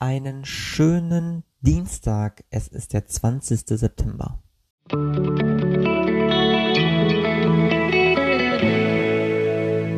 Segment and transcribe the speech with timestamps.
[0.00, 2.42] einen schönen Dienstag.
[2.48, 3.60] Es ist der 20.
[3.66, 4.42] September.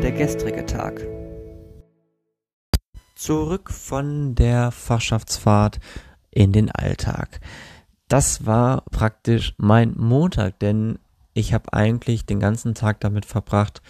[0.02, 1.06] Der gestrige Tag.
[3.14, 5.78] Zurück von der Fachschaftsfahrt
[6.32, 7.40] in den Alltag.
[8.08, 10.98] Das war praktisch mein Montag, denn
[11.32, 13.82] ich habe eigentlich den ganzen Tag damit verbracht,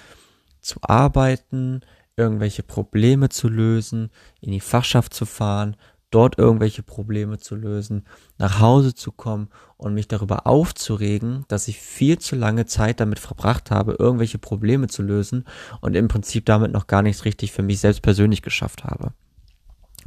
[0.60, 1.80] zu arbeiten,
[2.16, 4.10] irgendwelche Probleme zu lösen,
[4.42, 5.76] in die Fachschaft zu fahren,
[6.12, 8.04] dort irgendwelche Probleme zu lösen,
[8.38, 13.18] nach Hause zu kommen und mich darüber aufzuregen, dass ich viel zu lange Zeit damit
[13.18, 15.44] verbracht habe, irgendwelche Probleme zu lösen
[15.80, 19.12] und im Prinzip damit noch gar nichts richtig für mich selbst persönlich geschafft habe.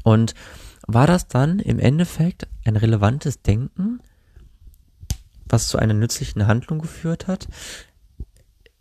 [0.04, 0.34] Und
[0.88, 4.00] war das dann im Endeffekt ein relevantes Denken,
[5.48, 7.48] was zu einer nützlichen Handlung geführt hat?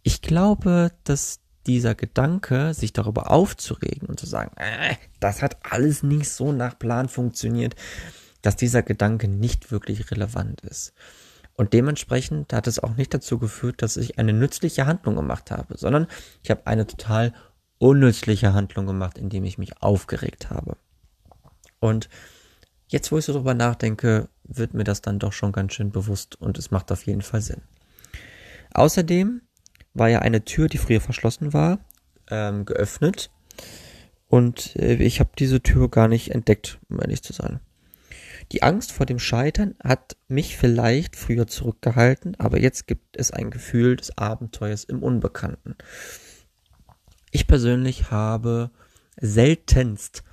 [0.03, 6.03] Ich glaube, dass dieser Gedanke, sich darüber aufzuregen und zu sagen, äh, das hat alles
[6.03, 7.75] nicht so nach Plan funktioniert,
[8.43, 10.93] dass dieser Gedanke nicht wirklich relevant ist.
[11.57, 15.79] Und dementsprechend hat es auch nicht dazu geführt, dass ich eine nützliche Handlung gemacht habe,
[15.79, 16.09] sondern
[16.43, 17.33] ich habe eine total
[17.79, 20.77] unnützliche Handlung gemacht, indem ich mich aufgeregt habe.
[21.79, 22.09] Und
[22.89, 26.41] jetzt, wo ich so drüber nachdenke, wird mir das dann doch schon ganz schön bewusst
[26.41, 27.63] und es macht auf jeden Fall Sinn.
[28.73, 29.43] Außerdem
[29.95, 31.79] war ja eine Tür, die früher verschlossen war,
[32.31, 33.31] ähm, geöffnet.
[34.27, 37.61] Und äh, ich habe diese Tür gar nicht entdeckt, um ehrlich zu sein.
[38.53, 43.51] Die Angst vor dem Scheitern hat mich vielleicht früher zurückgehalten, aber jetzt gibt es ein
[43.51, 45.77] Gefühl des Abenteuers im Unbekannten.
[47.31, 48.71] Ich persönlich habe
[49.17, 50.25] seltenst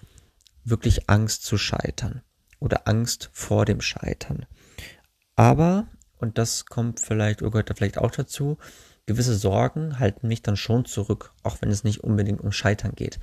[0.64, 2.22] wirklich Angst zu scheitern
[2.60, 4.46] oder Angst vor dem Scheitern.
[5.36, 5.88] Aber,
[6.18, 8.58] und das kommt vielleicht, oder gehört da vielleicht auch dazu,
[9.06, 13.20] gewisse Sorgen halten mich dann schon zurück, auch wenn es nicht unbedingt um Scheitern geht.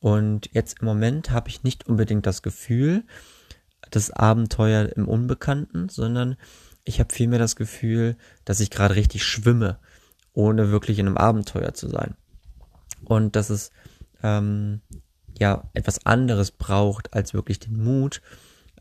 [0.00, 3.04] Und jetzt im Moment habe ich nicht unbedingt das Gefühl,
[3.90, 6.36] das Abenteuer im Unbekannten, sondern
[6.84, 9.78] ich habe vielmehr das Gefühl, dass ich gerade richtig schwimme,
[10.32, 12.16] ohne wirklich in einem Abenteuer zu sein.
[13.04, 13.70] Und dass es
[14.22, 14.80] ähm,
[15.38, 18.20] ja etwas anderes braucht als wirklich den Mut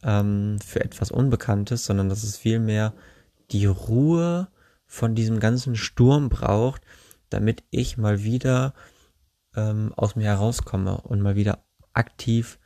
[0.03, 2.93] ähm, für etwas Unbekanntes, sondern dass es vielmehr
[3.51, 4.47] die Ruhe
[4.93, 6.83] von diesem ganzen Sturm braucht,
[7.31, 8.75] damit ich mal wieder
[9.55, 12.59] ähm, aus mir herauskomme und mal wieder aktiv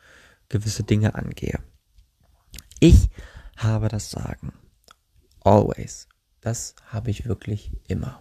[0.50, 1.60] gewisse Dinge angehe.
[2.82, 3.10] Ich
[3.56, 4.52] habe das Sagen.
[5.46, 6.10] Always.
[6.42, 8.20] Das habe ich wirklich immer.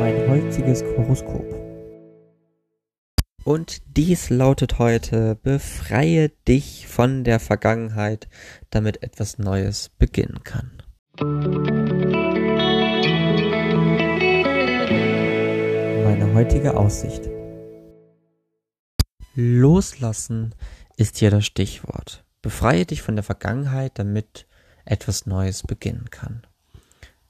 [0.00, 1.65] Mein heutiges Horoskop.
[3.46, 8.26] Und dies lautet heute, befreie dich von der Vergangenheit,
[8.70, 10.82] damit etwas Neues beginnen kann.
[16.02, 17.30] Meine heutige Aussicht.
[19.36, 20.52] Loslassen
[20.96, 22.24] ist hier das Stichwort.
[22.42, 24.48] Befreie dich von der Vergangenheit, damit
[24.84, 26.42] etwas Neues beginnen kann.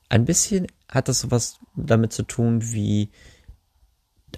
[0.08, 3.10] Ein bisschen hat das sowas damit zu tun wie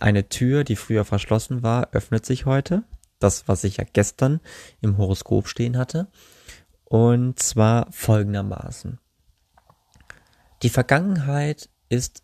[0.00, 2.84] eine Tür, die früher verschlossen war, öffnet sich heute.
[3.19, 4.41] Das, was ich ja gestern
[4.81, 6.09] im Horoskop stehen hatte.
[6.84, 8.99] Und zwar folgendermaßen.
[10.62, 12.22] Die Vergangenheit ist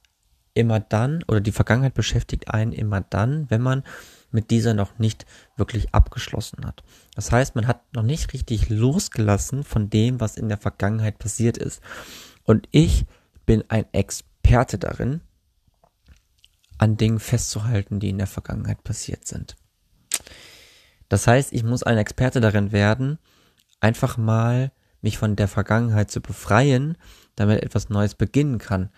[0.54, 3.82] immer dann, oder die Vergangenheit beschäftigt einen immer dann, wenn man
[4.30, 5.26] mit dieser noch nicht
[5.56, 6.82] wirklich abgeschlossen hat.
[7.14, 11.56] Das heißt, man hat noch nicht richtig losgelassen von dem, was in der Vergangenheit passiert
[11.56, 11.80] ist.
[12.44, 13.06] Und ich
[13.46, 15.20] bin ein Experte darin,
[16.78, 19.56] an Dingen festzuhalten, die in der Vergangenheit passiert sind.
[21.08, 23.18] Das heißt, ich muss ein Experte darin werden,
[23.80, 26.96] einfach mal mich von der Vergangenheit zu befreien,
[27.36, 28.90] damit etwas Neues beginnen kann.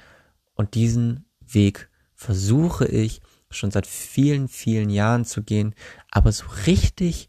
[0.55, 3.21] Und diesen Weg versuche ich
[3.51, 5.75] schon seit vielen, vielen Jahren zu gehen,
[6.11, 7.29] aber so richtig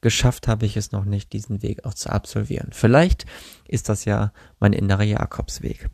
[0.00, 2.70] geschafft habe ich es noch nicht, diesen Weg auch zu absolvieren.
[2.72, 3.26] Vielleicht
[3.66, 5.90] ist das ja mein innerer Jakobsweg.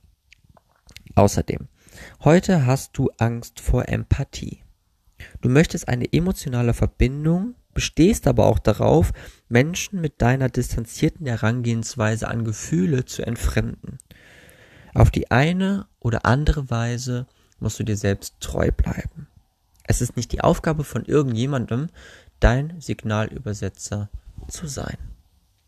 [1.14, 1.68] Außerdem,
[2.22, 4.62] Heute hast du Angst vor Empathie.
[5.40, 9.12] Du möchtest eine emotionale Verbindung, bestehst aber auch darauf,
[9.48, 13.98] Menschen mit deiner distanzierten Herangehensweise an Gefühle zu entfremden.
[14.94, 17.26] Auf die eine oder andere Weise
[17.58, 19.26] musst du dir selbst treu bleiben.
[19.82, 21.88] Es ist nicht die Aufgabe von irgendjemandem,
[22.40, 24.08] dein Signalübersetzer
[24.48, 24.96] zu sein.